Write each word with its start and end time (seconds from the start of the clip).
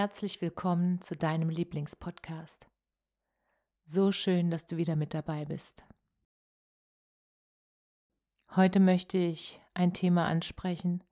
Herzlich 0.00 0.40
willkommen 0.40 1.00
zu 1.00 1.16
deinem 1.16 1.50
Lieblingspodcast. 1.50 2.68
So 3.82 4.12
schön, 4.12 4.48
dass 4.48 4.64
du 4.64 4.76
wieder 4.76 4.94
mit 4.94 5.12
dabei 5.12 5.44
bist. 5.44 5.84
Heute 8.54 8.78
möchte 8.78 9.18
ich 9.18 9.60
ein 9.74 9.92
Thema 9.92 10.26
ansprechen, 10.26 11.02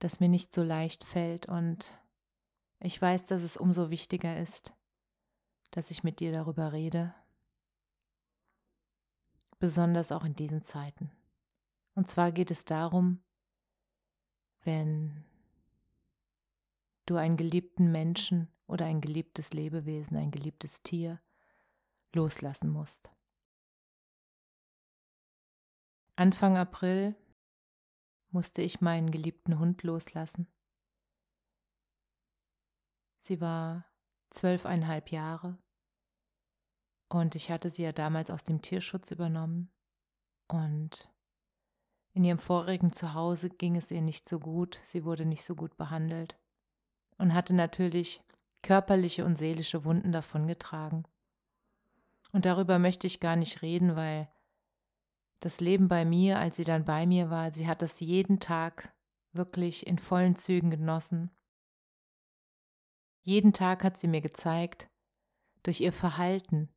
das 0.00 0.20
mir 0.20 0.28
nicht 0.28 0.52
so 0.52 0.62
leicht 0.62 1.02
fällt 1.02 1.46
und 1.46 1.98
ich 2.78 3.00
weiß, 3.00 3.24
dass 3.28 3.40
es 3.40 3.56
umso 3.56 3.88
wichtiger 3.88 4.38
ist, 4.38 4.74
dass 5.70 5.90
ich 5.90 6.04
mit 6.04 6.20
dir 6.20 6.30
darüber 6.30 6.74
rede, 6.74 7.14
besonders 9.58 10.12
auch 10.12 10.26
in 10.26 10.36
diesen 10.36 10.60
Zeiten. 10.60 11.10
Und 11.94 12.10
zwar 12.10 12.32
geht 12.32 12.50
es 12.50 12.66
darum, 12.66 13.24
wenn 14.60 15.23
du 17.06 17.16
einen 17.16 17.36
geliebten 17.36 17.92
Menschen 17.92 18.48
oder 18.66 18.86
ein 18.86 19.00
geliebtes 19.00 19.52
Lebewesen, 19.52 20.16
ein 20.16 20.30
geliebtes 20.30 20.82
Tier 20.82 21.20
loslassen 22.14 22.70
musst. 22.70 23.10
Anfang 26.16 26.56
April 26.56 27.16
musste 28.30 28.62
ich 28.62 28.80
meinen 28.80 29.10
geliebten 29.10 29.58
Hund 29.58 29.82
loslassen. 29.82 30.46
Sie 33.18 33.40
war 33.40 33.86
zwölfeinhalb 34.30 35.10
Jahre 35.10 35.58
und 37.08 37.34
ich 37.34 37.50
hatte 37.50 37.70
sie 37.70 37.82
ja 37.82 37.92
damals 37.92 38.30
aus 38.30 38.44
dem 38.44 38.62
Tierschutz 38.62 39.10
übernommen 39.10 39.72
und 40.48 41.10
in 42.12 42.24
ihrem 42.24 42.38
vorigen 42.38 42.92
Zuhause 42.92 43.50
ging 43.50 43.76
es 43.76 43.90
ihr 43.90 44.02
nicht 44.02 44.28
so 44.28 44.38
gut, 44.38 44.78
sie 44.84 45.04
wurde 45.04 45.26
nicht 45.26 45.44
so 45.44 45.56
gut 45.56 45.76
behandelt 45.76 46.38
und 47.18 47.34
hatte 47.34 47.54
natürlich 47.54 48.22
körperliche 48.62 49.24
und 49.24 49.36
seelische 49.36 49.84
Wunden 49.84 50.12
davongetragen. 50.12 51.04
Und 52.32 52.46
darüber 52.46 52.78
möchte 52.78 53.06
ich 53.06 53.20
gar 53.20 53.36
nicht 53.36 53.62
reden, 53.62 53.94
weil 53.96 54.28
das 55.40 55.60
Leben 55.60 55.88
bei 55.88 56.04
mir, 56.04 56.38
als 56.38 56.56
sie 56.56 56.64
dann 56.64 56.84
bei 56.84 57.06
mir 57.06 57.30
war, 57.30 57.52
sie 57.52 57.68
hat 57.68 57.82
das 57.82 58.00
jeden 58.00 58.40
Tag 58.40 58.92
wirklich 59.32 59.86
in 59.86 59.98
vollen 59.98 60.36
Zügen 60.36 60.70
genossen. 60.70 61.30
Jeden 63.22 63.52
Tag 63.52 63.84
hat 63.84 63.96
sie 63.96 64.08
mir 64.08 64.20
gezeigt, 64.20 64.88
durch 65.62 65.80
ihr 65.80 65.92
Verhalten, 65.92 66.68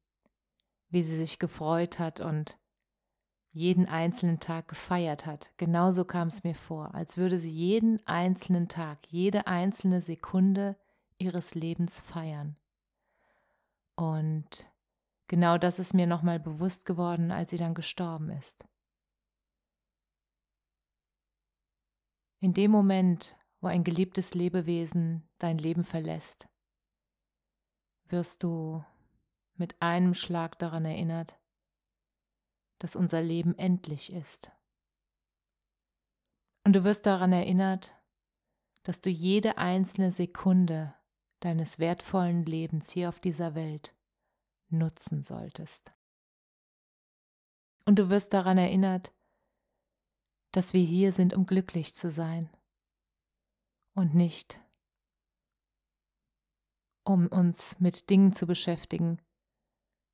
wie 0.90 1.02
sie 1.02 1.18
sich 1.18 1.40
gefreut 1.40 2.00
hat 2.00 2.20
und 2.20 2.58
jeden 3.58 3.88
einzelnen 3.88 4.40
Tag 4.40 4.68
gefeiert 4.68 5.26
hat. 5.26 5.52
Genauso 5.58 6.06
kam 6.06 6.28
es 6.28 6.44
mir 6.44 6.56
vor, 6.56 6.94
als 6.96 7.18
würde 7.18 7.40
sie 7.40 7.50
jeden 7.50 8.06
einzelnen 8.08 8.68
Tag, 8.68 9.00
jede 9.08 9.48
einzelne 9.48 10.02
Sekunde 10.02 10.78
ihres 11.18 11.56
Lebens 11.56 12.00
feiern. 12.00 12.56
Und 13.96 14.72
genau 15.28 15.58
das 15.58 15.80
ist 15.80 15.94
mir 15.94 16.08
nochmal 16.08 16.40
bewusst 16.40 16.86
geworden, 16.86 17.32
als 17.32 17.50
sie 17.50 17.58
dann 17.58 17.74
gestorben 17.74 18.30
ist. 18.30 18.64
In 22.40 22.54
dem 22.54 22.70
Moment, 22.70 23.36
wo 23.60 23.68
ein 23.68 23.84
geliebtes 23.84 24.36
Lebewesen 24.36 25.28
dein 25.40 25.58
Leben 25.58 25.84
verlässt, 25.84 26.48
wirst 28.06 28.44
du 28.44 28.86
mit 29.56 29.82
einem 29.82 30.14
Schlag 30.14 30.60
daran 30.60 30.86
erinnert, 30.86 31.40
dass 32.80 32.96
unser 32.96 33.22
Leben 33.22 33.58
endlich 33.58 34.12
ist. 34.14 34.52
Und 36.64 36.74
du 36.74 36.84
wirst 36.84 37.06
daran 37.06 37.32
erinnert, 37.32 37.96
dass 38.84 39.02
du 39.02 39.10
jede 39.10 39.58
einzelne 39.58 40.12
Sekunde 40.12 40.94
deines 41.40 41.80
wertvollen 41.80 42.44
Lebens 42.44 42.92
hier 42.92 43.10
auf 43.10 43.20
dieser 43.20 43.56
Welt 43.56 43.96
nutzen 44.70 45.24
solltest. 45.24 45.94
Und 47.86 48.00
du 48.00 48.10
wirst 48.10 48.34
daran 48.34 48.58
erinnert, 48.58 49.14
dass 50.52 50.74
wir 50.74 50.84
hier 50.84 51.12
sind, 51.12 51.34
um 51.34 51.46
glücklich 51.46 51.96
zu 51.96 52.12
sein 52.12 52.50
und 53.94 54.14
nicht 54.14 54.60
um 57.04 57.28
uns 57.28 57.80
mit 57.80 58.10
Dingen 58.10 58.34
zu 58.34 58.46
beschäftigen, 58.46 59.22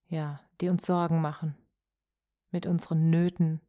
ja, 0.10 0.40
die 0.62 0.70
uns 0.70 0.86
Sorgen 0.86 1.22
machen 1.22 1.58
mit 2.54 2.66
unseren 2.66 3.10
Nöten, 3.10 3.60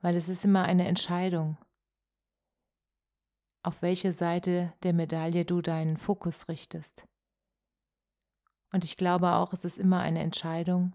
weil 0.00 0.16
es 0.16 0.28
ist 0.28 0.44
immer 0.44 0.64
eine 0.64 0.86
Entscheidung, 0.88 1.56
auf 3.62 3.82
welche 3.82 4.12
Seite 4.12 4.72
der 4.82 4.92
Medaille 4.92 5.44
du 5.44 5.60
deinen 5.60 5.96
Fokus 5.96 6.48
richtest. 6.48 7.06
Und 8.72 8.84
ich 8.84 8.96
glaube 8.96 9.32
auch, 9.32 9.52
es 9.52 9.64
ist 9.64 9.78
immer 9.78 10.00
eine 10.00 10.20
Entscheidung, 10.20 10.94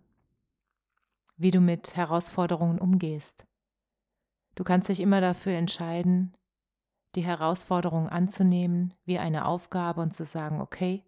wie 1.37 1.51
du 1.51 1.59
mit 1.59 1.95
Herausforderungen 1.95 2.79
umgehst. 2.79 3.45
Du 4.55 4.63
kannst 4.63 4.89
dich 4.89 4.99
immer 4.99 5.21
dafür 5.21 5.53
entscheiden, 5.53 6.35
die 7.15 7.23
Herausforderung 7.23 8.07
anzunehmen 8.07 8.93
wie 9.05 9.19
eine 9.19 9.45
Aufgabe 9.45 10.01
und 10.01 10.13
zu 10.13 10.23
sagen, 10.23 10.61
okay, 10.61 11.03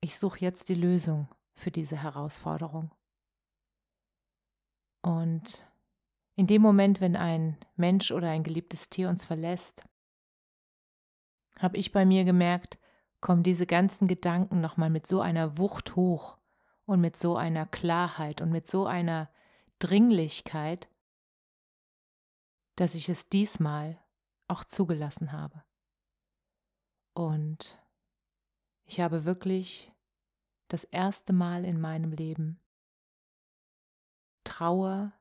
ich 0.00 0.18
suche 0.18 0.40
jetzt 0.40 0.68
die 0.68 0.74
Lösung 0.74 1.28
für 1.54 1.70
diese 1.70 1.96
Herausforderung. 1.96 2.90
Und 5.02 5.66
in 6.36 6.46
dem 6.46 6.62
Moment, 6.62 7.00
wenn 7.00 7.16
ein 7.16 7.58
Mensch 7.76 8.10
oder 8.10 8.30
ein 8.30 8.44
geliebtes 8.44 8.88
Tier 8.88 9.08
uns 9.08 9.24
verlässt, 9.24 9.84
habe 11.58 11.76
ich 11.76 11.92
bei 11.92 12.06
mir 12.06 12.24
gemerkt, 12.24 12.78
kommen 13.20 13.42
diese 13.42 13.66
ganzen 13.66 14.08
Gedanken 14.08 14.60
nochmal 14.60 14.90
mit 14.90 15.06
so 15.06 15.20
einer 15.20 15.58
Wucht 15.58 15.96
hoch 15.96 16.38
und 16.86 17.00
mit 17.00 17.16
so 17.16 17.36
einer 17.36 17.66
Klarheit 17.66 18.40
und 18.40 18.50
mit 18.50 18.66
so 18.66 18.86
einer 18.86 19.30
Dringlichkeit, 19.78 20.88
dass 22.76 22.94
ich 22.94 23.08
es 23.08 23.28
diesmal 23.28 23.98
auch 24.48 24.64
zugelassen 24.64 25.32
habe. 25.32 25.62
Und 27.14 27.78
ich 28.84 29.00
habe 29.00 29.24
wirklich 29.24 29.92
das 30.68 30.84
erste 30.84 31.32
Mal 31.32 31.64
in 31.64 31.80
meinem 31.80 32.12
Leben 32.12 32.60
Trauer 34.44 35.12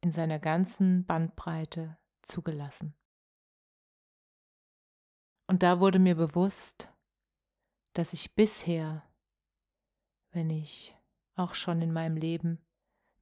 in 0.00 0.12
seiner 0.12 0.38
ganzen 0.38 1.04
Bandbreite 1.06 1.96
zugelassen. 2.22 2.94
Und 5.46 5.62
da 5.62 5.80
wurde 5.80 5.98
mir 5.98 6.16
bewusst, 6.16 6.92
dass 7.92 8.12
ich 8.12 8.34
bisher, 8.34 9.02
wenn 10.32 10.50
ich 10.50 10.96
auch 11.34 11.54
schon 11.54 11.80
in 11.82 11.92
meinem 11.92 12.16
Leben 12.16 12.58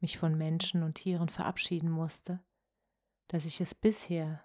mich 0.01 0.19
von 0.19 0.37
Menschen 0.37 0.83
und 0.83 0.95
Tieren 0.95 1.29
verabschieden 1.29 1.91
musste, 1.91 2.43
dass 3.29 3.45
ich 3.45 3.61
es 3.61 3.75
bisher 3.75 4.43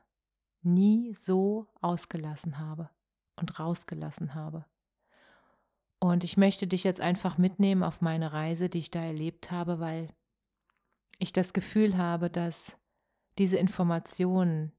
nie 0.62 1.13
so 1.13 1.68
ausgelassen 1.81 2.60
habe 2.60 2.90
und 3.36 3.60
rausgelassen 3.60 4.36
habe. 4.36 4.66
Und 6.00 6.24
ich 6.24 6.38
möchte 6.38 6.68
dich 6.68 6.84
jetzt 6.84 7.02
einfach 7.02 7.38
mitnehmen 7.38 7.84
auf 7.84 8.02
meine 8.02 8.31
Reise, 8.31 8.69
die 8.69 8.80
ich 8.80 8.92
da 8.92 9.02
erlebt 9.02 9.52
habe, 9.52 9.80
weil 9.80 10.13
ich 11.19 11.31
das 11.33 11.54
Gefühl 11.54 11.98
habe, 11.98 12.30
dass 12.30 12.75
diese 13.38 13.57
Informationen 13.57 14.74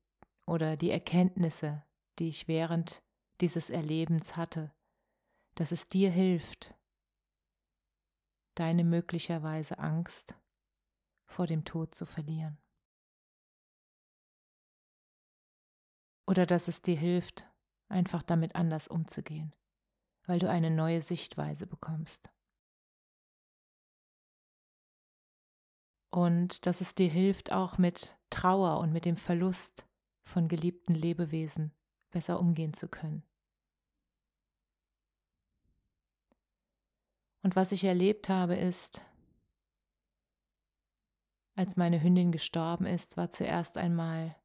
oder 0.47 0.77
die 0.77 0.91
Erkenntnisse, 0.91 1.85
die 2.19 2.29
ich 2.29 2.49
während 2.49 3.03
dieses 3.41 3.71
Erlebens 3.71 4.37
hatte, 4.37 4.75
dass 5.55 5.73
es 5.73 5.89
dir 5.89 6.11
hilft, 6.11 6.75
deine 8.55 8.85
möglicherweise 8.85 9.79
Angst 9.79 10.35
vor 11.27 11.47
dem 11.47 11.65
Tod 11.65 11.95
zu 11.95 12.05
verlieren. 12.05 12.59
Oder 16.27 16.47
dass 16.47 16.69
es 16.69 16.83
dir 16.83 16.97
hilft, 16.97 17.47
einfach 17.89 18.23
damit 18.23 18.55
anders 18.57 18.89
umzugehen. 18.89 19.55
weil 20.27 20.39
du 20.39 20.49
eine 20.49 20.71
neue 20.71 21.03
Sichtweise 21.03 21.67
bekommst. 21.67 22.31
Und 26.11 26.67
dass 26.67 26.81
es 26.81 26.95
dir 26.95 27.09
hilft, 27.09 27.53
auch 27.53 27.79
mit 27.79 28.17
Trauer 28.31 28.79
und 28.81 28.93
mit 28.93 29.05
dem 29.05 29.17
Verlust 29.17 29.87
von 30.25 30.49
geliebten 30.49 30.95
Lebewesen 30.95 31.73
besser 32.11 32.41
umgehen 32.41 32.75
zu 32.75 32.89
können. 32.89 33.23
Und 37.43 37.57
was 37.57 37.73
ich 37.73 37.85
erlebt 37.85 38.29
habe, 38.29 38.55
ist, 38.57 39.03
als 41.57 41.77
meine 41.77 42.03
Hündin 42.03 42.33
gestorben 42.33 42.87
ist, 42.87 43.17
war 43.17 43.31
zuerst 43.31 43.77
einmal 43.77 44.37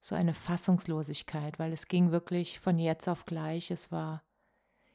so 0.00 0.14
eine 0.14 0.34
Fassungslosigkeit, 0.34 1.58
weil 1.58 1.72
es 1.72 1.88
ging 1.88 2.10
wirklich 2.10 2.60
von 2.60 2.78
jetzt 2.78 3.08
auf 3.08 3.24
gleich. 3.24 3.70
Es 3.70 3.90
war 3.90 4.22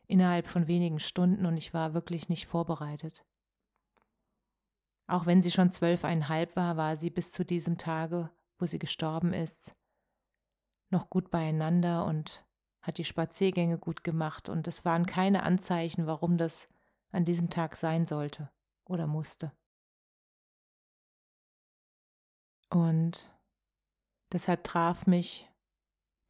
innerhalb 0.07 0.47
von 0.47 0.67
wenigen 0.67 0.99
Stunden 0.99 1.45
und 1.45 1.57
ich 1.57 1.73
war 1.73 1.93
wirklich 1.93 2.29
nicht 2.29 2.47
vorbereitet. 2.47 3.25
Auch 5.07 5.25
wenn 5.25 5.41
sie 5.41 5.51
schon 5.51 5.71
zwölfeinhalb 5.71 6.55
war, 6.55 6.77
war 6.77 6.95
sie 6.95 7.09
bis 7.09 7.31
zu 7.31 7.43
diesem 7.43 7.77
Tage, 7.77 8.29
wo 8.57 8.65
sie 8.65 8.79
gestorben 8.79 9.33
ist, 9.33 9.75
noch 10.89 11.09
gut 11.09 11.29
beieinander 11.29 12.05
und 12.05 12.45
hat 12.81 12.97
die 12.97 13.03
Spaziergänge 13.03 13.77
gut 13.77 14.03
gemacht 14.03 14.49
und 14.49 14.67
es 14.67 14.85
waren 14.85 15.05
keine 15.05 15.43
Anzeichen, 15.43 16.05
warum 16.05 16.37
das 16.37 16.67
an 17.11 17.25
diesem 17.25 17.49
Tag 17.49 17.75
sein 17.75 18.05
sollte 18.05 18.49
oder 18.85 19.07
musste. 19.07 19.51
Und 22.69 23.31
deshalb 24.31 24.63
traf 24.63 25.05
mich 25.05 25.49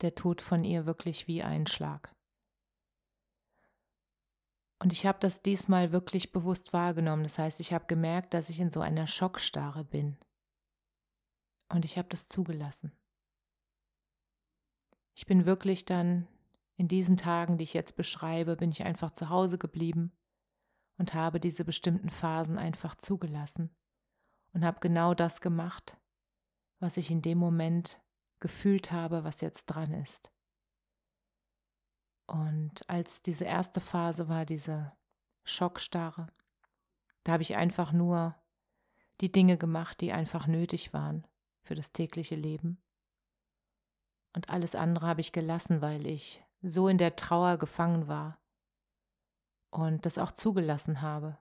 der 0.02 0.14
Tod 0.16 0.42
von 0.42 0.64
ihr 0.64 0.86
wirklich 0.86 1.28
wie 1.28 1.42
ein 1.42 1.68
Schlag. 1.68 2.14
Und 4.84 4.92
ich 4.92 5.06
habe 5.06 5.18
das 5.22 5.42
diesmal 5.42 5.94
wirklich 5.94 6.34
bewusst 6.34 6.74
wahrgenommen. 6.74 7.24
Das 7.24 7.40
heißt, 7.40 7.62
ich 7.62 7.72
habe 7.72 7.86
gemerkt, 7.86 8.34
dass 8.34 8.50
ich 8.50 8.60
in 8.60 8.70
so 8.70 8.82
einer 8.82 9.08
Schockstarre 9.08 9.86
bin. 9.86 10.18
Und 11.70 11.86
ich 11.86 11.98
habe 11.98 12.10
das 12.10 12.28
zugelassen. 12.28 12.92
Ich 15.16 15.26
bin 15.26 15.46
wirklich 15.46 15.86
dann 15.86 16.28
in 16.76 16.90
diesen 16.90 17.16
Tagen, 17.16 17.58
die 17.58 17.64
ich 17.64 17.74
jetzt 17.74 17.96
beschreibe, 17.96 18.58
bin 18.58 18.72
ich 18.72 18.84
einfach 18.84 19.12
zu 19.12 19.30
Hause 19.30 19.58
geblieben 19.58 20.12
und 20.98 21.14
habe 21.14 21.40
diese 21.40 21.64
bestimmten 21.64 22.10
Phasen 22.10 22.58
einfach 22.58 22.96
zugelassen 22.96 23.74
und 24.52 24.66
habe 24.66 24.82
genau 24.82 25.14
das 25.14 25.40
gemacht, 25.40 25.96
was 26.82 26.98
ich 26.98 27.10
in 27.10 27.22
dem 27.22 27.38
Moment 27.38 28.02
gefühlt 28.42 28.92
habe, 28.92 29.24
was 29.24 29.40
jetzt 29.40 29.68
dran 29.68 29.94
ist. 29.94 30.30
Und 32.26 32.90
als 32.90 33.22
diese 33.22 33.46
erste 33.46 33.82
Phase 33.82 34.30
war, 34.30 34.46
diese 34.46 34.94
Schockstarre, 35.44 36.28
da 37.24 37.34
habe 37.34 37.44
ich 37.44 37.56
einfach 37.56 37.92
nur 37.92 38.36
die 39.22 39.32
Dinge 39.32 39.58
gemacht, 39.58 40.02
die 40.02 40.12
einfach 40.12 40.48
nötig 40.48 40.94
waren 40.94 41.28
für 41.64 41.76
das 41.76 41.92
tägliche 41.92 42.36
Leben. 42.36 42.82
Und 44.36 44.50
alles 44.50 44.76
andere 44.76 45.06
habe 45.06 45.22
ich 45.22 45.32
gelassen, 45.32 45.82
weil 45.82 46.08
ich 46.08 46.44
so 46.62 46.88
in 46.88 46.98
der 46.98 47.16
Trauer 47.16 47.58
gefangen 47.58 48.08
war 48.08 48.42
und 49.70 50.06
das 50.06 50.18
auch 50.18 50.32
zugelassen 50.32 51.02
habe. 51.02 51.38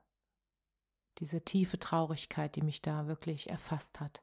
Diese 1.19 1.43
tiefe 1.45 1.79
Traurigkeit, 1.79 2.57
die 2.57 2.63
mich 2.63 2.83
da 2.83 3.07
wirklich 3.07 3.51
erfasst 3.51 4.01
hat. 4.01 4.23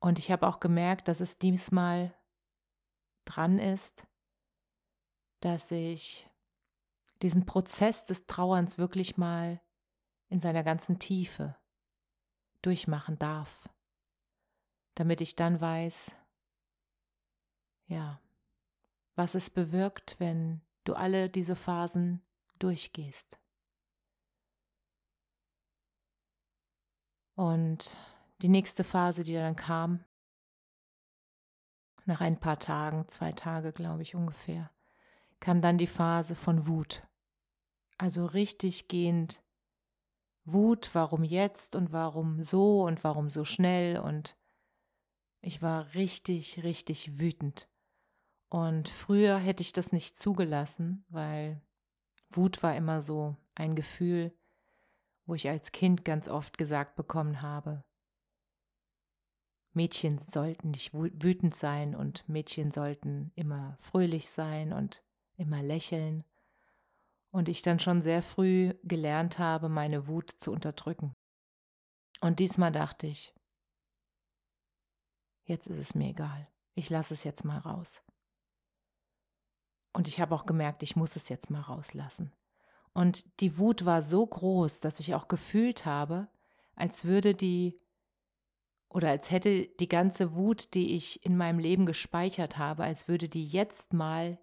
Und 0.00 0.18
ich 0.18 0.30
habe 0.30 0.46
auch 0.46 0.60
gemerkt, 0.60 1.08
dass 1.08 1.20
es 1.20 1.38
diesmal 1.38 2.14
dran 3.24 3.58
ist, 3.58 4.06
dass 5.40 5.70
ich 5.70 6.28
diesen 7.22 7.46
Prozess 7.46 8.04
des 8.04 8.26
Trauerns 8.26 8.78
wirklich 8.78 9.16
mal 9.16 9.60
in 10.28 10.40
seiner 10.40 10.62
ganzen 10.62 10.98
Tiefe 10.98 11.56
durchmachen 12.62 13.18
darf, 13.18 13.68
damit 14.94 15.20
ich 15.20 15.36
dann 15.36 15.60
weiß, 15.60 16.12
ja, 17.86 18.20
was 19.14 19.34
es 19.34 19.50
bewirkt, 19.50 20.16
wenn 20.18 20.60
du 20.84 20.94
alle 20.94 21.28
diese 21.28 21.56
Phasen 21.56 22.22
durchgehst. 22.58 23.38
Und 27.34 27.96
die 28.42 28.48
nächste 28.48 28.84
Phase, 28.84 29.22
die 29.22 29.34
dann 29.34 29.56
kam, 29.56 30.04
nach 32.04 32.20
ein 32.20 32.40
paar 32.40 32.58
Tagen, 32.58 33.08
zwei 33.08 33.32
Tage, 33.32 33.72
glaube 33.72 34.02
ich 34.02 34.14
ungefähr, 34.14 34.70
kam 35.40 35.60
dann 35.60 35.78
die 35.78 35.86
Phase 35.86 36.34
von 36.34 36.66
Wut. 36.66 37.06
Also 37.96 38.26
richtig 38.26 38.88
gehend 38.88 39.42
Wut, 40.44 40.90
warum 40.94 41.24
jetzt 41.24 41.76
und 41.76 41.92
warum 41.92 42.42
so 42.42 42.82
und 42.82 43.04
warum 43.04 43.28
so 43.28 43.44
schnell 43.44 43.98
und 43.98 44.36
ich 45.40 45.62
war 45.62 45.94
richtig, 45.94 46.62
richtig 46.62 47.18
wütend. 47.18 47.68
Und 48.48 48.88
früher 48.88 49.38
hätte 49.38 49.62
ich 49.62 49.72
das 49.72 49.92
nicht 49.92 50.16
zugelassen, 50.16 51.04
weil 51.08 51.60
Wut 52.30 52.62
war 52.62 52.74
immer 52.74 53.02
so 53.02 53.36
ein 53.54 53.74
Gefühl, 53.74 54.32
wo 55.26 55.34
ich 55.34 55.48
als 55.48 55.70
Kind 55.72 56.04
ganz 56.04 56.28
oft 56.28 56.56
gesagt 56.56 56.96
bekommen 56.96 57.42
habe, 57.42 57.84
Mädchen 59.78 60.18
sollten 60.18 60.70
nicht 60.70 60.92
wütend 60.92 61.54
sein 61.54 61.94
und 61.94 62.28
Mädchen 62.28 62.70
sollten 62.70 63.30
immer 63.36 63.76
fröhlich 63.80 64.28
sein 64.28 64.72
und 64.72 65.04
immer 65.38 65.62
lächeln 65.62 66.24
und 67.30 67.48
ich 67.48 67.62
dann 67.62 67.80
schon 67.80 68.02
sehr 68.02 68.22
früh 68.22 68.74
gelernt 68.82 69.38
habe, 69.38 69.68
meine 69.68 70.06
Wut 70.06 70.30
zu 70.30 70.52
unterdrücken. 70.52 71.14
Und 72.20 72.40
diesmal 72.40 72.72
dachte 72.72 73.06
ich, 73.06 73.34
jetzt 75.44 75.66
ist 75.68 75.78
es 75.78 75.94
mir 75.94 76.10
egal, 76.10 76.48
ich 76.74 76.90
lasse 76.90 77.14
es 77.14 77.24
jetzt 77.24 77.44
mal 77.44 77.58
raus. 77.58 78.02
Und 79.92 80.08
ich 80.08 80.20
habe 80.20 80.34
auch 80.34 80.46
gemerkt, 80.46 80.82
ich 80.82 80.96
muss 80.96 81.16
es 81.16 81.28
jetzt 81.28 81.50
mal 81.50 81.60
rauslassen. 81.60 82.32
Und 82.92 83.40
die 83.40 83.58
Wut 83.58 83.84
war 83.84 84.02
so 84.02 84.26
groß, 84.26 84.80
dass 84.80 85.00
ich 85.00 85.14
auch 85.14 85.28
gefühlt 85.28 85.86
habe, 85.86 86.28
als 86.74 87.04
würde 87.04 87.34
die 87.34 87.76
oder 88.90 89.10
als 89.10 89.30
hätte 89.30 89.68
die 89.80 89.88
ganze 89.88 90.34
Wut, 90.34 90.72
die 90.74 90.94
ich 90.96 91.24
in 91.24 91.36
meinem 91.36 91.58
Leben 91.58 91.84
gespeichert 91.84 92.56
habe, 92.56 92.84
als 92.84 93.06
würde 93.06 93.28
die 93.28 93.46
jetzt 93.46 93.92
mal 93.92 94.38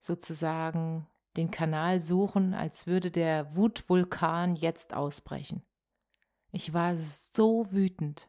sozusagen 0.00 1.06
den 1.36 1.50
Kanal 1.50 2.00
suchen, 2.00 2.54
als 2.54 2.86
würde 2.86 3.10
der 3.10 3.54
Wutvulkan 3.54 4.56
jetzt 4.56 4.94
ausbrechen. 4.94 5.62
Ich 6.50 6.72
war 6.72 6.96
so 6.96 7.70
wütend 7.72 8.28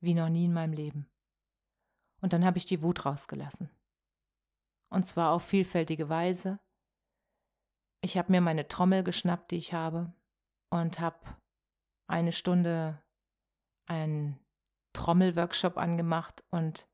wie 0.00 0.14
noch 0.14 0.28
nie 0.28 0.46
in 0.46 0.52
meinem 0.52 0.72
Leben. 0.72 1.10
Und 2.20 2.32
dann 2.32 2.44
habe 2.44 2.58
ich 2.58 2.64
die 2.64 2.82
Wut 2.82 3.04
rausgelassen. 3.04 3.70
Und 4.88 5.04
zwar 5.04 5.32
auf 5.32 5.42
vielfältige 5.42 6.08
Weise. 6.08 6.58
Ich 8.00 8.16
habe 8.16 8.32
mir 8.32 8.40
meine 8.40 8.68
Trommel 8.68 9.02
geschnappt, 9.02 9.50
die 9.50 9.56
ich 9.56 9.72
habe, 9.72 10.14
und 10.70 11.00
habe 11.00 11.18
eine 12.06 12.32
Stunde 12.32 13.02
einen 13.86 14.38
Trommelworkshop 14.92 15.76
angemacht 15.76 16.44
und 16.50 16.88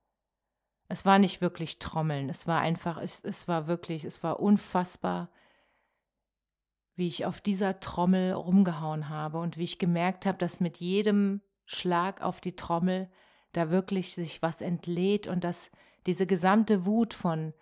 es 0.92 1.06
war 1.06 1.18
nicht 1.18 1.40
wirklich 1.40 1.78
Trommeln, 1.78 2.28
es 2.28 2.46
war 2.46 2.60
einfach, 2.60 2.98
es, 2.98 3.20
es 3.20 3.48
war 3.48 3.66
wirklich, 3.66 4.04
es 4.04 4.22
war 4.22 4.40
unfassbar, 4.40 5.30
wie 6.96 7.06
ich 7.06 7.24
auf 7.24 7.40
dieser 7.40 7.80
Trommel 7.80 8.32
rumgehauen 8.34 9.08
habe 9.08 9.38
und 9.38 9.56
wie 9.56 9.64
ich 9.64 9.78
gemerkt 9.78 10.26
habe, 10.26 10.36
dass 10.36 10.60
mit 10.60 10.80
jedem 10.80 11.40
Schlag 11.64 12.20
auf 12.20 12.42
die 12.42 12.56
Trommel 12.56 13.10
da 13.52 13.70
wirklich 13.70 14.12
sich 14.12 14.42
was 14.42 14.60
entlädt 14.60 15.28
und 15.28 15.44
dass 15.44 15.70
diese 16.04 16.26
gesamte 16.26 16.84
Wut 16.84 17.14
von, 17.14 17.54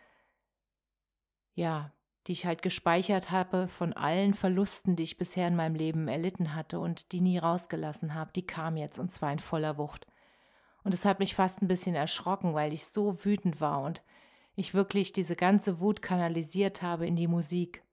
ja, 1.54 1.92
die 2.26 2.32
ich 2.32 2.46
halt 2.46 2.62
gespeichert 2.62 3.30
habe 3.30 3.68
von 3.68 3.92
allen 3.92 4.34
Verlusten, 4.34 4.96
die 4.96 5.04
ich 5.04 5.18
bisher 5.18 5.46
in 5.46 5.54
meinem 5.54 5.76
Leben 5.76 6.08
erlitten 6.08 6.56
hatte 6.56 6.80
und 6.80 7.12
die 7.12 7.20
nie 7.20 7.38
rausgelassen 7.38 8.12
habe, 8.12 8.32
die 8.34 8.44
kam 8.44 8.76
jetzt 8.76 8.98
und 8.98 9.12
zwar 9.12 9.30
in 9.30 9.38
voller 9.38 9.78
Wucht. 9.78 10.09
Und 10.82 10.94
es 10.94 11.04
hat 11.04 11.18
mich 11.18 11.34
fast 11.34 11.62
ein 11.62 11.68
bisschen 11.68 11.94
erschrocken, 11.94 12.54
weil 12.54 12.72
ich 12.72 12.86
so 12.86 13.24
wütend 13.24 13.60
war 13.60 13.82
und 13.82 14.02
ich 14.54 14.74
wirklich 14.74 15.12
diese 15.12 15.36
ganze 15.36 15.80
Wut 15.80 16.02
kanalisiert 16.02 16.82
habe 16.82 17.06
in 17.06 17.16
die 17.16 17.28
Musik. 17.28 17.84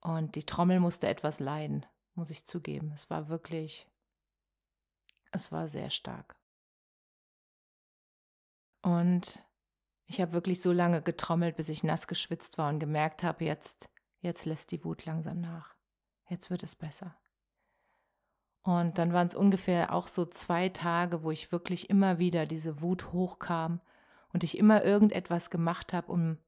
Und 0.00 0.34
die 0.34 0.44
Trommel 0.44 0.80
musste 0.80 1.08
etwas 1.08 1.40
leiden, 1.40 1.84
muss 2.14 2.30
ich 2.30 2.44
zugeben. 2.44 2.92
Es 2.94 3.10
war 3.10 3.28
wirklich, 3.28 3.88
es 5.32 5.50
war 5.50 5.68
sehr 5.68 5.90
stark. 5.90 6.36
Und 8.82 9.44
ich 10.06 10.20
habe 10.20 10.32
wirklich 10.32 10.62
so 10.62 10.70
lange 10.70 11.02
getrommelt, 11.02 11.56
bis 11.56 11.68
ich 11.68 11.82
nass 11.82 12.06
geschwitzt 12.06 12.58
war 12.58 12.68
und 12.68 12.78
gemerkt 12.78 13.22
habe, 13.24 13.44
jetzt, 13.44 13.88
jetzt 14.20 14.44
lässt 14.44 14.70
die 14.70 14.84
Wut 14.84 15.04
langsam 15.04 15.40
nach. 15.40 15.74
Jetzt 16.28 16.50
wird 16.50 16.62
es 16.62 16.76
besser. 16.76 17.18
Und 18.66 18.98
dann 18.98 19.12
waren 19.12 19.28
es 19.28 19.36
ungefähr 19.36 19.92
auch 19.92 20.08
so 20.08 20.26
zwei 20.26 20.68
Tage, 20.70 21.22
wo 21.22 21.30
ich 21.30 21.52
wirklich 21.52 21.88
immer 21.88 22.18
wieder 22.18 22.46
diese 22.46 22.82
Wut 22.82 23.12
hochkam 23.12 23.80
und 24.32 24.42
ich 24.42 24.58
immer 24.58 24.84
irgendetwas 24.84 25.50
gemacht 25.50 25.92
habe, 25.92 26.10
um 26.10 26.38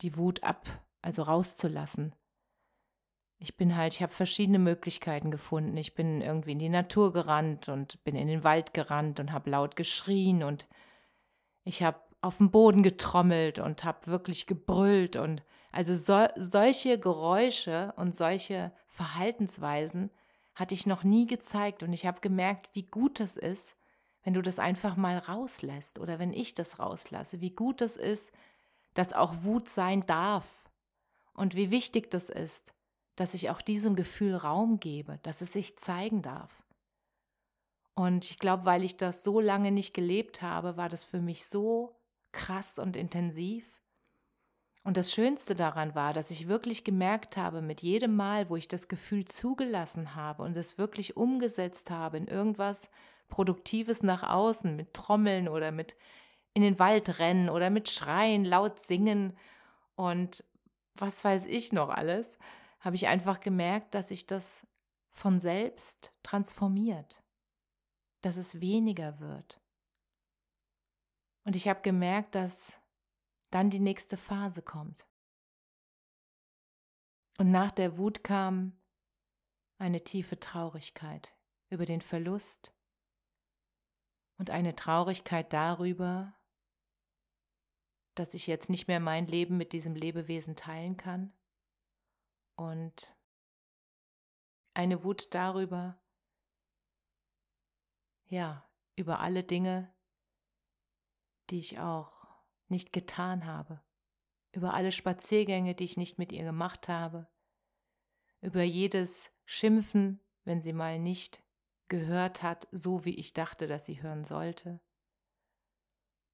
die 0.00 0.16
Wut 0.16 0.42
ab, 0.42 0.66
also 1.02 1.22
rauszulassen. 1.22 2.16
Ich 3.38 3.56
bin 3.56 3.76
halt, 3.76 3.94
ich 3.94 4.02
habe 4.02 4.12
verschiedene 4.12 4.58
Möglichkeiten 4.58 5.30
gefunden. 5.30 5.76
Ich 5.76 5.94
bin 5.94 6.20
irgendwie 6.20 6.50
in 6.50 6.58
die 6.58 6.68
Natur 6.68 7.12
gerannt 7.12 7.68
und 7.68 8.02
bin 8.02 8.16
in 8.16 8.26
den 8.26 8.42
Wald 8.42 8.74
gerannt 8.74 9.20
und 9.20 9.30
habe 9.30 9.50
laut 9.50 9.76
geschrien 9.76 10.42
und 10.42 10.66
ich 11.62 11.84
habe 11.84 12.00
auf 12.20 12.38
dem 12.38 12.50
Boden 12.50 12.82
getrommelt 12.82 13.60
und 13.60 13.84
habe 13.84 14.08
wirklich 14.08 14.48
gebrüllt 14.48 15.14
und 15.14 15.44
also 15.70 15.94
so, 15.94 16.26
solche 16.34 16.98
Geräusche 16.98 17.92
und 17.96 18.16
solche 18.16 18.72
Verhaltensweisen 18.88 20.10
hatte 20.58 20.74
ich 20.74 20.86
noch 20.86 21.04
nie 21.04 21.26
gezeigt 21.26 21.82
und 21.82 21.92
ich 21.92 22.04
habe 22.04 22.20
gemerkt, 22.20 22.68
wie 22.74 22.82
gut 22.82 23.20
es 23.20 23.36
ist, 23.36 23.76
wenn 24.24 24.34
du 24.34 24.42
das 24.42 24.58
einfach 24.58 24.96
mal 24.96 25.16
rauslässt 25.16 26.00
oder 26.00 26.18
wenn 26.18 26.32
ich 26.32 26.52
das 26.52 26.80
rauslasse, 26.80 27.40
wie 27.40 27.50
gut 27.50 27.80
es 27.80 27.96
ist, 27.96 28.32
dass 28.94 29.12
auch 29.12 29.44
Wut 29.44 29.68
sein 29.68 30.04
darf 30.06 30.68
und 31.32 31.54
wie 31.54 31.70
wichtig 31.70 32.10
das 32.10 32.28
ist, 32.28 32.74
dass 33.14 33.34
ich 33.34 33.50
auch 33.50 33.62
diesem 33.62 33.94
Gefühl 33.94 34.34
Raum 34.34 34.80
gebe, 34.80 35.20
dass 35.22 35.40
es 35.40 35.52
sich 35.52 35.78
zeigen 35.78 36.22
darf. 36.22 36.64
Und 37.94 38.30
ich 38.30 38.38
glaube, 38.38 38.64
weil 38.64 38.82
ich 38.82 38.96
das 38.96 39.22
so 39.22 39.40
lange 39.40 39.70
nicht 39.70 39.94
gelebt 39.94 40.42
habe, 40.42 40.76
war 40.76 40.88
das 40.88 41.04
für 41.04 41.20
mich 41.20 41.46
so 41.46 41.96
krass 42.32 42.78
und 42.78 42.96
intensiv. 42.96 43.77
Und 44.88 44.96
das 44.96 45.12
Schönste 45.12 45.54
daran 45.54 45.94
war, 45.94 46.14
dass 46.14 46.30
ich 46.30 46.48
wirklich 46.48 46.82
gemerkt 46.82 47.36
habe, 47.36 47.60
mit 47.60 47.82
jedem 47.82 48.16
Mal, 48.16 48.48
wo 48.48 48.56
ich 48.56 48.68
das 48.68 48.88
Gefühl 48.88 49.26
zugelassen 49.26 50.14
habe 50.14 50.42
und 50.42 50.56
es 50.56 50.78
wirklich 50.78 51.14
umgesetzt 51.14 51.90
habe 51.90 52.16
in 52.16 52.26
irgendwas 52.26 52.88
Produktives 53.28 54.02
nach 54.02 54.22
außen, 54.22 54.74
mit 54.76 54.94
Trommeln 54.94 55.46
oder 55.46 55.72
mit 55.72 55.94
in 56.54 56.62
den 56.62 56.78
Wald 56.78 57.18
rennen 57.18 57.50
oder 57.50 57.68
mit 57.68 57.90
Schreien, 57.90 58.46
laut 58.46 58.80
singen 58.80 59.36
und 59.94 60.42
was 60.94 61.22
weiß 61.22 61.44
ich 61.44 61.70
noch 61.70 61.90
alles, 61.90 62.38
habe 62.80 62.96
ich 62.96 63.08
einfach 63.08 63.40
gemerkt, 63.40 63.94
dass 63.94 64.08
sich 64.08 64.26
das 64.26 64.66
von 65.10 65.38
selbst 65.38 66.12
transformiert, 66.22 67.22
dass 68.22 68.38
es 68.38 68.62
weniger 68.62 69.20
wird. 69.20 69.60
Und 71.44 71.56
ich 71.56 71.68
habe 71.68 71.82
gemerkt, 71.82 72.34
dass 72.34 72.77
dann 73.50 73.70
die 73.70 73.80
nächste 73.80 74.16
Phase 74.16 74.62
kommt. 74.62 75.06
Und 77.38 77.50
nach 77.50 77.70
der 77.70 77.98
Wut 77.98 78.24
kam 78.24 78.78
eine 79.78 80.02
tiefe 80.02 80.40
Traurigkeit 80.40 81.36
über 81.70 81.84
den 81.84 82.00
Verlust 82.00 82.74
und 84.38 84.50
eine 84.50 84.74
Traurigkeit 84.74 85.52
darüber, 85.52 86.34
dass 88.14 88.34
ich 88.34 88.48
jetzt 88.48 88.68
nicht 88.70 88.88
mehr 88.88 88.98
mein 88.98 89.26
Leben 89.26 89.56
mit 89.56 89.72
diesem 89.72 89.94
Lebewesen 89.94 90.56
teilen 90.56 90.96
kann 90.96 91.32
und 92.56 93.14
eine 94.74 95.04
Wut 95.04 95.32
darüber, 95.32 96.00
ja, 98.26 98.68
über 98.96 99.20
alle 99.20 99.44
Dinge, 99.44 99.94
die 101.50 101.60
ich 101.60 101.78
auch 101.78 102.17
nicht 102.70 102.92
getan 102.92 103.46
habe, 103.46 103.80
über 104.52 104.74
alle 104.74 104.92
Spaziergänge, 104.92 105.74
die 105.74 105.84
ich 105.84 105.96
nicht 105.96 106.18
mit 106.18 106.32
ihr 106.32 106.44
gemacht 106.44 106.88
habe, 106.88 107.28
über 108.40 108.62
jedes 108.62 109.30
Schimpfen, 109.44 110.20
wenn 110.44 110.62
sie 110.62 110.72
mal 110.72 110.98
nicht 110.98 111.42
gehört 111.88 112.42
hat, 112.42 112.68
so 112.70 113.04
wie 113.04 113.14
ich 113.14 113.32
dachte, 113.32 113.66
dass 113.66 113.86
sie 113.86 114.02
hören 114.02 114.24
sollte. 114.24 114.80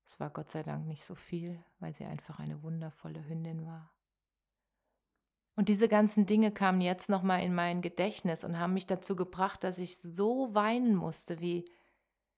Es 0.07 0.21
war 0.21 0.31
Gott 0.31 0.51
sei 0.51 0.63
Dank 0.63 0.87
nicht 0.87 1.05
so 1.05 1.15
viel, 1.15 1.65
weil 1.79 1.95
sie 1.95 2.05
einfach 2.05 2.39
eine 2.39 2.63
wundervolle 2.63 3.27
Hündin 3.27 3.65
war. 3.67 3.95
Und 5.57 5.69
diese 5.69 5.89
ganzen 5.89 6.27
Dinge 6.27 6.53
kamen 6.53 6.81
jetzt 6.81 7.09
nochmal 7.09 7.43
in 7.43 7.55
mein 7.55 7.81
Gedächtnis 7.81 8.43
und 8.43 8.59
haben 8.59 8.75
mich 8.75 8.87
dazu 8.87 9.15
gebracht, 9.15 9.63
dass 9.63 9.79
ich 9.79 9.99
so 9.99 10.53
weinen 10.53 10.97
musste, 10.97 11.41
wie 11.41 11.65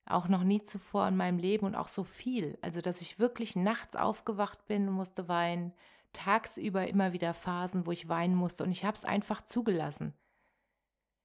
auch 0.09 0.27
noch 0.27 0.43
nie 0.43 0.61
zuvor 0.61 1.07
in 1.07 1.17
meinem 1.17 1.37
Leben 1.37 1.65
und 1.65 1.75
auch 1.75 1.87
so 1.87 2.03
viel. 2.03 2.57
Also, 2.61 2.81
dass 2.81 3.01
ich 3.01 3.19
wirklich 3.19 3.55
nachts 3.55 3.95
aufgewacht 3.95 4.65
bin 4.67 4.87
und 4.87 4.93
musste 4.93 5.27
weinen, 5.27 5.73
tagsüber 6.13 6.87
immer 6.87 7.13
wieder 7.13 7.33
Phasen, 7.33 7.85
wo 7.85 7.91
ich 7.91 8.09
weinen 8.09 8.35
musste 8.35 8.63
und 8.63 8.71
ich 8.71 8.85
habe 8.85 8.95
es 8.95 9.05
einfach 9.05 9.41
zugelassen. 9.43 10.13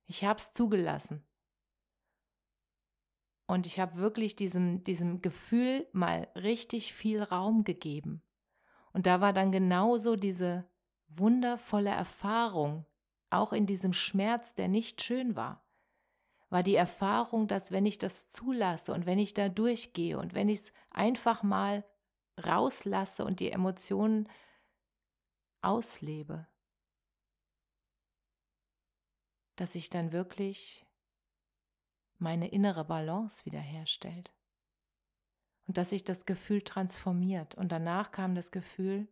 Ich 0.06 0.24
habe 0.24 0.38
es 0.38 0.52
zugelassen. 0.52 1.24
Und 3.46 3.66
ich 3.66 3.80
habe 3.80 3.96
wirklich 3.96 4.36
diesem, 4.36 4.84
diesem 4.84 5.20
Gefühl 5.20 5.86
mal 5.92 6.28
richtig 6.36 6.94
viel 6.94 7.22
Raum 7.22 7.64
gegeben. 7.64 8.22
Und 8.92 9.06
da 9.06 9.20
war 9.20 9.32
dann 9.32 9.52
genauso 9.52 10.16
diese 10.16 10.68
wundervolle 11.08 11.90
Erfahrung, 11.90 12.86
auch 13.30 13.52
in 13.52 13.66
diesem 13.66 13.92
Schmerz, 13.92 14.54
der 14.54 14.68
nicht 14.68 15.02
schön 15.02 15.36
war, 15.36 15.61
war 16.52 16.62
die 16.62 16.74
Erfahrung, 16.74 17.48
dass 17.48 17.72
wenn 17.72 17.86
ich 17.86 17.98
das 17.98 18.28
zulasse 18.28 18.92
und 18.92 19.06
wenn 19.06 19.18
ich 19.18 19.32
da 19.32 19.48
durchgehe 19.48 20.18
und 20.18 20.34
wenn 20.34 20.50
ich 20.50 20.60
es 20.60 20.72
einfach 20.90 21.42
mal 21.42 21.84
rauslasse 22.44 23.24
und 23.24 23.40
die 23.40 23.50
Emotionen 23.50 24.28
auslebe, 25.62 26.46
dass 29.56 29.72
sich 29.72 29.88
dann 29.88 30.12
wirklich 30.12 30.84
meine 32.18 32.48
innere 32.48 32.84
Balance 32.84 33.44
wiederherstellt 33.46 34.32
und 35.66 35.78
dass 35.78 35.90
sich 35.90 36.04
das 36.04 36.26
Gefühl 36.26 36.62
transformiert. 36.62 37.54
Und 37.54 37.72
danach 37.72 38.10
kam 38.10 38.34
das 38.34 38.52
Gefühl, 38.52 39.08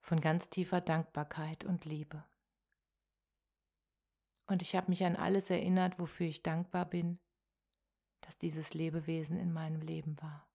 von 0.00 0.20
ganz 0.20 0.50
tiefer 0.50 0.80
Dankbarkeit 0.80 1.64
und 1.64 1.84
Liebe. 1.84 2.24
Und 4.46 4.62
ich 4.62 4.76
habe 4.76 4.88
mich 4.88 5.04
an 5.04 5.16
alles 5.16 5.50
erinnert, 5.50 5.98
wofür 5.98 6.26
ich 6.26 6.42
dankbar 6.42 6.84
bin, 6.84 7.18
dass 8.20 8.38
dieses 8.38 8.74
Lebewesen 8.74 9.38
in 9.38 9.52
meinem 9.52 9.80
Leben 9.80 10.20
war. 10.20 10.48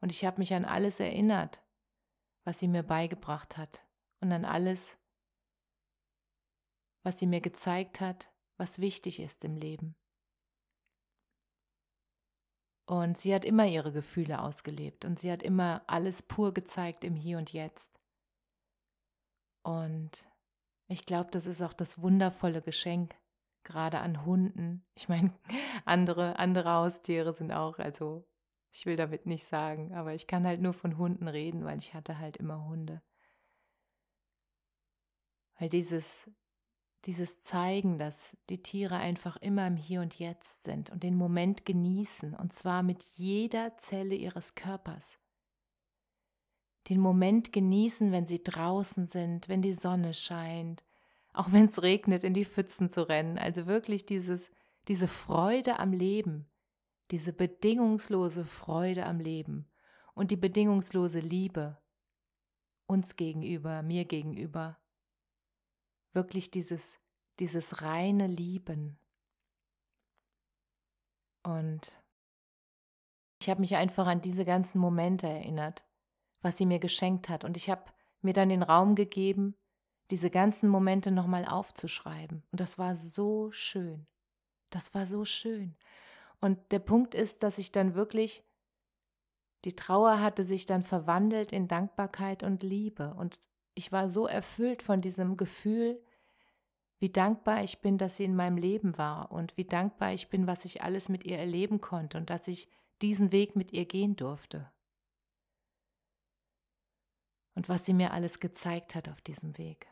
Und 0.00 0.10
ich 0.10 0.24
habe 0.24 0.38
mich 0.38 0.54
an 0.54 0.64
alles 0.64 1.00
erinnert, 1.00 1.64
was 2.44 2.58
sie 2.58 2.68
mir 2.68 2.82
beigebracht 2.82 3.56
hat 3.56 3.86
und 4.20 4.30
an 4.32 4.44
alles, 4.44 4.98
was 7.02 7.18
sie 7.18 7.26
mir 7.26 7.40
gezeigt 7.40 8.00
hat, 8.00 8.32
was 8.56 8.78
wichtig 8.78 9.20
ist 9.20 9.44
im 9.44 9.56
Leben. 9.56 9.96
Und 12.86 13.16
sie 13.16 13.34
hat 13.34 13.44
immer 13.44 13.66
ihre 13.66 13.92
Gefühle 13.92 14.42
ausgelebt 14.42 15.04
und 15.04 15.18
sie 15.18 15.32
hat 15.32 15.42
immer 15.42 15.82
alles 15.86 16.22
pur 16.22 16.52
gezeigt 16.52 17.02
im 17.02 17.16
Hier 17.16 17.38
und 17.38 17.52
Jetzt. 17.52 17.98
Und 19.62 20.28
ich 20.88 21.06
glaube, 21.06 21.30
das 21.30 21.46
ist 21.46 21.62
auch 21.62 21.72
das 21.72 22.02
wundervolle 22.02 22.60
Geschenk, 22.60 23.16
gerade 23.64 24.00
an 24.00 24.24
Hunden. 24.24 24.84
Ich 24.94 25.08
meine, 25.08 25.32
andere, 25.84 26.38
andere 26.38 26.70
Haustiere 26.70 27.32
sind 27.32 27.52
auch, 27.52 27.78
also 27.78 28.26
ich 28.70 28.86
will 28.86 28.96
damit 28.96 29.26
nicht 29.26 29.44
sagen, 29.44 29.94
aber 29.94 30.14
ich 30.14 30.26
kann 30.26 30.46
halt 30.46 30.60
nur 30.60 30.74
von 30.74 30.98
Hunden 30.98 31.28
reden, 31.28 31.64
weil 31.64 31.78
ich 31.78 31.94
hatte 31.94 32.18
halt 32.18 32.36
immer 32.36 32.66
Hunde. 32.66 33.02
Weil 35.58 35.68
dieses, 35.68 36.28
dieses 37.04 37.40
Zeigen, 37.40 37.98
dass 37.98 38.36
die 38.50 38.62
Tiere 38.62 38.96
einfach 38.96 39.36
immer 39.36 39.66
im 39.66 39.76
Hier 39.76 40.00
und 40.00 40.18
Jetzt 40.18 40.64
sind 40.64 40.90
und 40.90 41.02
den 41.02 41.14
Moment 41.14 41.64
genießen, 41.64 42.34
und 42.34 42.52
zwar 42.52 42.82
mit 42.82 43.02
jeder 43.14 43.76
Zelle 43.76 44.14
ihres 44.14 44.54
Körpers 44.54 45.18
den 46.88 47.00
Moment 47.00 47.52
genießen, 47.52 48.12
wenn 48.12 48.26
sie 48.26 48.42
draußen 48.42 49.06
sind, 49.06 49.48
wenn 49.48 49.62
die 49.62 49.72
Sonne 49.72 50.12
scheint, 50.14 50.84
auch 51.34 51.52
wenn 51.52 51.66
es 51.66 51.82
regnet, 51.82 52.24
in 52.24 52.32
die 52.32 52.44
Pfützen 52.44 52.88
zu 52.88 53.08
rennen. 53.08 53.38
Also 53.38 53.66
wirklich 53.66 54.06
dieses, 54.06 54.50
diese 54.88 55.08
Freude 55.08 55.78
am 55.78 55.92
Leben, 55.92 56.48
diese 57.10 57.32
bedingungslose 57.32 58.44
Freude 58.44 59.04
am 59.04 59.20
Leben 59.20 59.68
und 60.14 60.30
die 60.30 60.36
bedingungslose 60.36 61.20
Liebe 61.20 61.78
uns 62.86 63.16
gegenüber, 63.16 63.82
mir 63.82 64.04
gegenüber. 64.04 64.78
Wirklich 66.12 66.50
dieses, 66.50 66.96
dieses 67.40 67.82
reine 67.82 68.26
Lieben. 68.26 68.98
Und 71.42 71.92
ich 73.40 73.50
habe 73.50 73.60
mich 73.60 73.76
einfach 73.76 74.06
an 74.06 74.22
diese 74.22 74.46
ganzen 74.46 74.78
Momente 74.78 75.26
erinnert 75.26 75.84
was 76.44 76.58
sie 76.58 76.66
mir 76.66 76.78
geschenkt 76.78 77.28
hat. 77.28 77.44
Und 77.44 77.56
ich 77.56 77.70
habe 77.70 77.84
mir 78.20 78.34
dann 78.34 78.50
den 78.50 78.62
Raum 78.62 78.94
gegeben, 78.94 79.56
diese 80.10 80.30
ganzen 80.30 80.68
Momente 80.68 81.10
nochmal 81.10 81.44
aufzuschreiben. 81.44 82.42
Und 82.52 82.60
das 82.60 82.78
war 82.78 82.96
so 82.96 83.50
schön. 83.50 84.06
Das 84.70 84.94
war 84.94 85.06
so 85.06 85.24
schön. 85.24 85.76
Und 86.40 86.58
der 86.72 86.78
Punkt 86.78 87.14
ist, 87.14 87.42
dass 87.42 87.58
ich 87.58 87.72
dann 87.72 87.94
wirklich, 87.94 88.44
die 89.64 89.76
Trauer 89.76 90.20
hatte 90.20 90.44
sich 90.44 90.66
dann 90.66 90.82
verwandelt 90.82 91.52
in 91.52 91.68
Dankbarkeit 91.68 92.42
und 92.42 92.62
Liebe. 92.62 93.14
Und 93.14 93.38
ich 93.74 93.92
war 93.92 94.08
so 94.08 94.26
erfüllt 94.26 94.82
von 94.82 95.00
diesem 95.00 95.36
Gefühl, 95.36 96.02
wie 96.98 97.10
dankbar 97.10 97.62
ich 97.62 97.80
bin, 97.80 97.98
dass 97.98 98.16
sie 98.16 98.24
in 98.24 98.36
meinem 98.36 98.56
Leben 98.56 98.98
war 98.98 99.32
und 99.32 99.56
wie 99.56 99.64
dankbar 99.64 100.12
ich 100.12 100.28
bin, 100.28 100.46
was 100.46 100.64
ich 100.64 100.82
alles 100.82 101.08
mit 101.08 101.24
ihr 101.24 101.38
erleben 101.38 101.80
konnte 101.80 102.18
und 102.18 102.30
dass 102.30 102.48
ich 102.48 102.68
diesen 103.02 103.32
Weg 103.32 103.56
mit 103.56 103.72
ihr 103.72 103.84
gehen 103.84 104.16
durfte. 104.16 104.70
und 107.54 107.68
was 107.68 107.84
sie 107.84 107.94
mir 107.94 108.12
alles 108.12 108.40
gezeigt 108.40 108.94
hat 108.94 109.08
auf 109.08 109.20
diesem 109.20 109.56
Weg. 109.58 109.86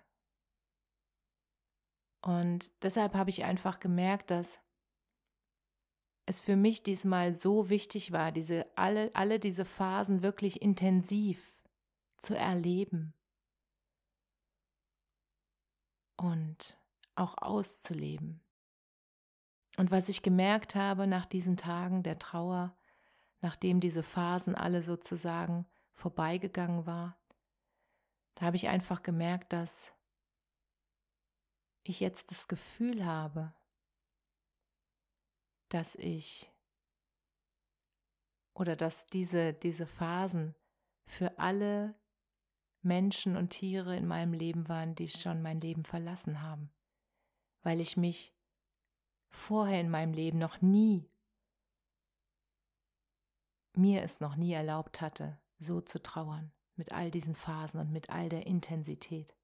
Und 2.23 2.73
deshalb 2.83 3.15
habe 3.15 3.31
ich 3.31 3.45
einfach 3.45 3.81
gemerkt, 3.81 4.31
dass 4.31 4.61
es 6.25 6.41
für 6.41 6.57
mich 6.57 6.83
diesmal 6.83 7.33
so 7.33 7.69
wichtig 7.69 8.13
war, 8.13 8.31
diese 8.31 8.67
alle, 8.77 9.11
alle 9.15 9.41
diese 9.41 9.65
Phasen 9.65 10.23
wirklich 10.23 10.63
intensiv 10.63 11.59
zu 12.17 12.37
erleben 12.37 13.13
und 16.17 16.79
auch 17.17 17.37
auszuleben. 17.39 18.41
Und 19.77 19.91
was 19.91 20.09
ich 20.09 20.23
gemerkt 20.23 20.77
habe 20.77 21.09
nach 21.09 21.27
diesen 21.27 21.57
Tagen 21.57 22.05
der 22.05 22.19
Trauer, 22.19 22.77
nachdem 23.41 23.81
diese 23.81 24.05
Phasen 24.05 24.55
alle 24.55 24.83
sozusagen 24.83 25.67
vorbeigegangen 25.93 26.87
war, 26.87 27.19
da 28.37 28.47
habe 28.47 28.57
ich 28.57 28.69
einfach 28.69 29.03
gemerkt, 29.03 29.53
dass 29.53 29.93
ich 31.85 32.01
jetzt 32.01 32.31
das 32.31 32.49
Gefühl 32.49 33.05
habe, 33.05 33.55
dass 35.69 35.95
ich 35.97 36.53
oder 38.55 38.77
dass 38.77 39.07
diese, 39.07 39.55
diese 39.55 39.87
Phasen 39.87 40.55
für 41.07 41.39
alle 41.39 41.95
Menschen 42.83 43.37
und 43.37 43.51
Tiere 43.51 43.97
in 43.97 44.07
meinem 44.07 44.33
Leben 44.33 44.69
waren, 44.69 44.95
die 44.95 45.09
schon 45.09 45.43
mein 45.43 45.61
Leben 45.61 45.85
verlassen 45.85 46.43
haben, 46.43 46.71
weil 47.63 47.81
ich 47.81 47.97
mich 47.97 48.35
vorher 49.31 49.81
in 49.81 49.91
meinem 49.91 50.13
Leben 50.13 50.39
noch 50.39 50.61
nie, 50.61 51.09
mir 53.75 54.03
es 54.03 54.21
noch 54.21 54.37
nie 54.37 54.53
erlaubt 54.53 55.01
hatte, 55.01 55.41
so 55.59 55.81
zu 55.81 56.03
trauern, 56.03 56.53
mit 56.77 56.93
all 56.93 57.11
diesen 57.11 57.35
Phasen 57.35 57.81
und 57.81 57.91
mit 57.91 58.11
all 58.11 58.29
der 58.29 58.47
Intensität. 58.47 59.35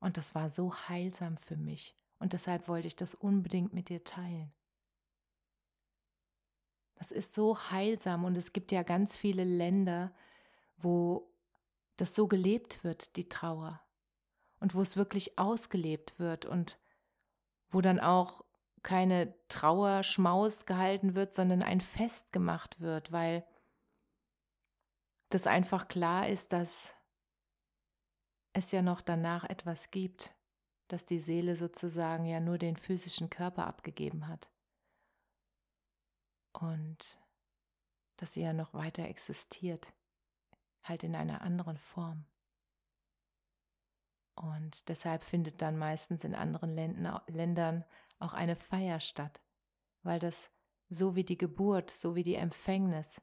Und 0.00 0.16
das 0.16 0.34
war 0.34 0.48
so 0.48 0.74
heilsam 0.74 1.36
für 1.36 1.56
mich 1.56 1.94
und 2.18 2.32
deshalb 2.32 2.68
wollte 2.68 2.88
ich 2.88 2.96
das 2.96 3.14
unbedingt 3.14 3.72
mit 3.72 3.88
dir 3.88 4.04
teilen. 4.04 4.52
Das 6.96 7.12
ist 7.12 7.32
so 7.32 7.56
heilsam 7.70 8.24
und 8.24 8.36
es 8.36 8.52
gibt 8.52 8.72
ja 8.72 8.82
ganz 8.82 9.16
viele 9.16 9.44
Länder, 9.44 10.12
wo 10.76 11.32
das 11.96 12.14
so 12.14 12.26
gelebt 12.26 12.82
wird, 12.82 13.16
die 13.16 13.28
Trauer. 13.28 13.80
Und 14.60 14.74
wo 14.74 14.80
es 14.80 14.96
wirklich 14.96 15.38
ausgelebt 15.38 16.18
wird 16.18 16.44
und 16.44 16.78
wo 17.70 17.80
dann 17.80 18.00
auch 18.00 18.44
keine 18.82 19.34
Trauerschmaus 19.46 20.66
gehalten 20.66 21.14
wird, 21.14 21.32
sondern 21.32 21.62
ein 21.62 21.80
Fest 21.80 22.32
gemacht 22.32 22.80
wird, 22.80 23.12
weil 23.12 23.46
das 25.28 25.46
einfach 25.46 25.86
klar 25.86 26.28
ist, 26.28 26.52
dass 26.52 26.94
es 28.58 28.72
ja 28.72 28.82
noch 28.82 29.00
danach 29.00 29.44
etwas 29.44 29.90
gibt, 29.90 30.34
dass 30.88 31.06
die 31.06 31.18
Seele 31.18 31.56
sozusagen 31.56 32.24
ja 32.26 32.40
nur 32.40 32.58
den 32.58 32.76
physischen 32.76 33.30
Körper 33.30 33.66
abgegeben 33.66 34.28
hat 34.28 34.50
und 36.52 37.18
dass 38.16 38.34
sie 38.34 38.42
ja 38.42 38.52
noch 38.52 38.74
weiter 38.74 39.04
existiert, 39.04 39.92
halt 40.82 41.04
in 41.04 41.14
einer 41.14 41.42
anderen 41.42 41.78
Form. 41.78 42.26
Und 44.34 44.88
deshalb 44.88 45.24
findet 45.24 45.62
dann 45.62 45.76
meistens 45.76 46.24
in 46.24 46.34
anderen 46.34 46.70
Ländern 47.26 47.84
auch 48.18 48.32
eine 48.32 48.56
Feier 48.56 49.00
statt, 49.00 49.40
weil 50.02 50.18
das 50.18 50.50
so 50.88 51.16
wie 51.16 51.24
die 51.24 51.38
Geburt, 51.38 51.90
so 51.90 52.14
wie 52.14 52.22
die 52.22 52.36
Empfängnis, 52.36 53.20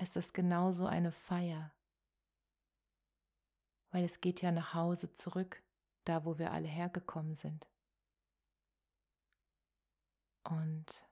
ist 0.00 0.16
es 0.16 0.32
genauso 0.32 0.86
eine 0.86 1.10
Feier. 1.10 1.72
Weil 3.90 4.04
es 4.04 4.20
geht 4.20 4.42
ja 4.42 4.52
nach 4.52 4.74
Hause 4.74 5.12
zurück, 5.14 5.62
da 6.04 6.24
wo 6.24 6.38
wir 6.38 6.52
alle 6.52 6.68
hergekommen 6.68 7.34
sind. 7.34 7.68
Und 10.44 11.06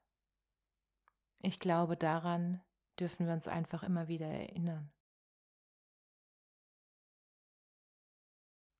ich 1.43 1.59
glaube, 1.61 1.97
daran 1.97 2.63
dürfen 2.99 3.27
wir 3.27 3.35
uns 3.35 3.49
einfach 3.49 3.83
immer 3.83 4.09
wieder 4.09 4.27
erinnern. 4.27 4.91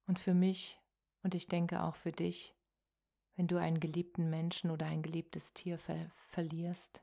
Und 0.07 0.19
für 0.19 0.35
mich 0.35 0.81
und 1.27 1.35
ich 1.35 1.49
denke 1.49 1.83
auch 1.83 1.97
für 1.97 2.13
dich, 2.13 2.55
wenn 3.35 3.49
du 3.49 3.57
einen 3.57 3.81
geliebten 3.81 4.31
Menschen 4.31 4.71
oder 4.71 4.87
ein 4.87 5.03
geliebtes 5.03 5.55
Tier 5.55 5.77
ver 5.77 6.09
verlierst, 6.29 7.03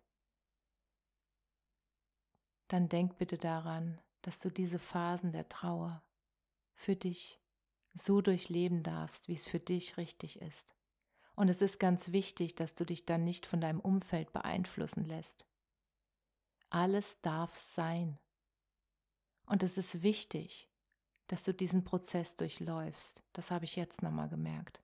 dann 2.70 2.88
denk 2.88 3.18
bitte 3.18 3.38
daran, 3.38 4.00
dass 4.22 4.40
du 4.40 4.50
diese 4.50 4.80
Phasen 4.80 5.34
der 5.34 5.50
Trauer 5.50 6.02
für 6.74 6.96
dich 6.96 7.40
so 7.94 8.22
durchleben 8.22 8.84
darfst, 8.84 9.28
wie 9.28 9.34
es 9.34 9.48
für 9.48 9.60
dich 9.60 9.98
richtig 9.98 10.42
ist. 10.42 10.76
Und 11.36 11.50
es 11.50 11.62
ist 11.62 11.80
ganz 11.80 12.12
wichtig, 12.12 12.56
dass 12.56 12.76
du 12.76 12.86
dich 12.86 13.06
dann 13.06 13.24
nicht 13.24 13.46
von 13.46 13.62
deinem 13.62 13.80
Umfeld 13.80 14.32
beeinflussen 14.34 15.06
lässt. 15.06 15.46
Alles 16.70 17.22
darf 17.22 17.56
sein. 17.56 18.20
Und 19.46 19.64
es 19.64 19.78
ist 19.78 20.04
wichtig, 20.04 20.70
dass 21.28 21.44
du 21.44 21.54
diesen 21.54 21.84
Prozess 21.84 22.36
durchläufst. 22.36 23.24
Das 23.34 23.52
habe 23.52 23.66
ich 23.66 23.76
jetzt 23.76 24.02
nochmal 24.02 24.30
gemerkt. 24.30 24.82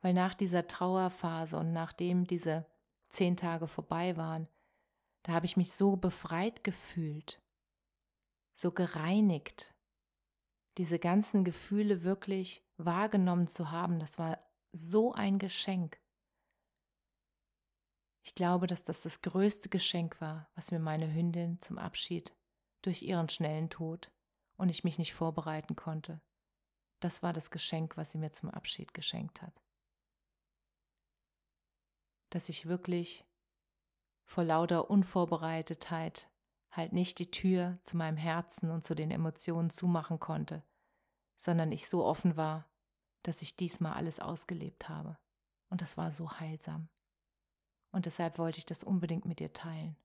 Weil 0.00 0.14
nach 0.14 0.34
dieser 0.34 0.66
Trauerphase 0.66 1.56
und 1.58 1.72
nachdem 1.72 2.26
diese 2.26 2.66
zehn 3.08 3.36
Tage 3.36 3.66
vorbei 3.66 4.16
waren, 4.16 4.48
da 5.22 5.32
habe 5.32 5.46
ich 5.46 5.56
mich 5.56 5.72
so 5.72 5.96
befreit 5.96 6.62
gefühlt, 6.62 7.42
so 8.52 8.70
gereinigt, 8.70 9.74
diese 10.78 10.98
ganzen 10.98 11.44
Gefühle 11.44 12.02
wirklich 12.02 12.64
wahrgenommen 12.76 13.48
zu 13.48 13.70
haben, 13.70 13.98
das 13.98 14.18
war 14.18 14.38
so 14.72 15.12
ein 15.12 15.38
Geschenk. 15.38 16.00
Ich 18.24 18.34
glaube, 18.34 18.66
dass 18.66 18.84
das 18.84 19.02
das 19.02 19.20
größte 19.22 19.68
Geschenk 19.68 20.20
war, 20.20 20.48
was 20.54 20.70
mir 20.70 20.78
meine 20.78 21.12
Hündin 21.12 21.60
zum 21.60 21.78
Abschied 21.78 22.36
durch 22.82 23.02
ihren 23.02 23.28
schnellen 23.28 23.70
Tod 23.70 24.12
und 24.56 24.68
ich 24.68 24.84
mich 24.84 24.98
nicht 24.98 25.14
vorbereiten 25.14 25.74
konnte. 25.74 26.20
Das 27.00 27.22
war 27.22 27.32
das 27.32 27.50
Geschenk, 27.50 27.96
was 27.96 28.12
sie 28.12 28.18
mir 28.18 28.30
zum 28.30 28.50
Abschied 28.50 28.94
geschenkt 28.94 29.42
hat. 29.42 29.62
Dass 32.30 32.48
ich 32.48 32.66
wirklich 32.66 33.24
vor 34.26 34.44
lauter 34.44 34.90
Unvorbereitetheit 34.90 36.30
halt 36.78 36.94
nicht 36.94 37.18
die 37.18 37.30
Tür 37.30 37.78
zu 37.82 37.96
meinem 37.96 38.16
Herzen 38.16 38.70
und 38.70 38.84
zu 38.84 38.94
den 38.94 39.10
Emotionen 39.10 39.68
zumachen 39.68 40.18
konnte, 40.18 40.62
sondern 41.36 41.72
ich 41.72 41.88
so 41.88 42.04
offen 42.06 42.36
war, 42.36 42.70
dass 43.24 43.42
ich 43.42 43.56
diesmal 43.56 43.94
alles 43.94 44.20
ausgelebt 44.20 44.88
habe. 44.88 45.18
Und 45.68 45.82
das 45.82 45.98
war 45.98 46.12
so 46.12 46.32
heilsam. 46.40 46.88
Und 47.90 48.06
deshalb 48.06 48.38
wollte 48.38 48.58
ich 48.58 48.66
das 48.66 48.84
unbedingt 48.84 49.26
mit 49.26 49.40
dir 49.40 49.52
teilen. 49.52 49.96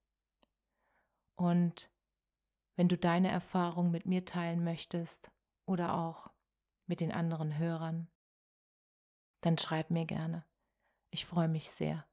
Und 1.36 1.90
wenn 2.76 2.90
du 2.90 2.98
deine 2.98 3.30
Erfahrung 3.30 3.92
mit 3.92 4.06
mir 4.06 4.26
teilen 4.26 4.64
möchtest 4.64 5.32
oder 5.66 5.96
auch 5.96 6.32
mit 6.88 7.00
den 7.00 7.12
anderen 7.12 7.58
Hörern, 7.58 8.10
dann 9.42 9.58
schreib 9.58 9.92
mir 9.92 10.06
gerne. 10.06 10.46
Ich 11.12 11.26
freue 11.26 11.48
mich 11.48 11.70
sehr. 11.70 12.06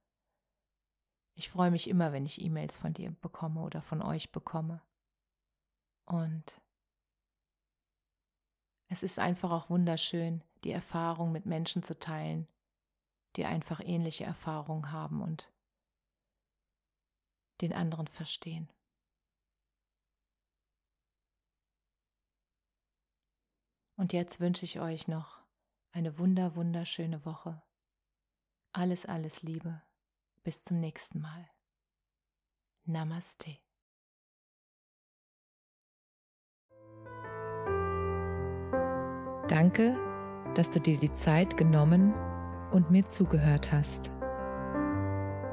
Ich 1.34 1.48
freue 1.48 1.70
mich 1.70 1.88
immer, 1.88 2.12
wenn 2.12 2.26
ich 2.26 2.42
E-Mails 2.42 2.78
von 2.78 2.92
dir 2.92 3.12
bekomme 3.22 3.62
oder 3.62 3.80
von 3.82 4.02
euch 4.02 4.30
bekomme. 4.30 4.82
Und 6.04 6.60
es 8.88 9.02
ist 9.02 9.18
einfach 9.18 9.52
auch 9.52 9.70
wunderschön, 9.70 10.42
die 10.64 10.72
Erfahrung 10.72 11.32
mit 11.32 11.46
Menschen 11.46 11.82
zu 11.82 11.98
teilen, 11.98 12.48
die 13.36 13.44
einfach 13.44 13.80
ähnliche 13.80 14.24
Erfahrungen 14.24 14.90
haben 14.90 15.22
und 15.22 15.52
den 17.60 17.72
anderen 17.72 18.08
verstehen. 18.08 18.68
Und 23.96 24.12
jetzt 24.12 24.40
wünsche 24.40 24.64
ich 24.64 24.80
euch 24.80 25.08
noch 25.08 25.40
eine 25.92 26.18
wunder, 26.18 26.56
wunderschöne 26.56 27.24
Woche. 27.24 27.62
Alles, 28.72 29.04
alles 29.04 29.42
Liebe. 29.42 29.82
Bis 30.42 30.64
zum 30.64 30.78
nächsten 30.78 31.20
Mal. 31.20 31.50
Namaste. 32.84 33.58
Danke, 39.48 39.98
dass 40.54 40.70
du 40.70 40.80
dir 40.80 40.96
die 40.96 41.12
Zeit 41.12 41.56
genommen 41.56 42.14
und 42.70 42.90
mir 42.90 43.04
zugehört 43.04 43.72
hast. 43.72 44.10